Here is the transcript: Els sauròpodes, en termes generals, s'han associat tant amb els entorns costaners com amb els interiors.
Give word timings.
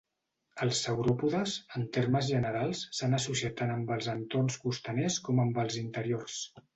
Els 0.65 0.79
sauròpodes, 0.85 1.57
en 1.79 1.83
termes 1.97 2.25
generals, 2.31 2.81
s'han 2.99 3.13
associat 3.17 3.55
tant 3.59 3.75
amb 3.77 3.93
els 3.97 4.09
entorns 4.15 4.57
costaners 4.65 5.19
com 5.29 5.43
amb 5.45 5.61
els 5.65 5.79
interiors. 5.87 6.39